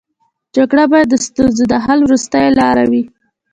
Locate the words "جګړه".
0.55-0.83